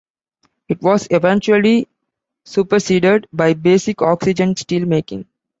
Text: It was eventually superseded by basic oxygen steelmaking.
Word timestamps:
It 0.67 0.81
was 0.81 1.07
eventually 1.11 1.87
superseded 2.43 3.27
by 3.31 3.53
basic 3.53 4.01
oxygen 4.01 4.55
steelmaking. 4.55 5.27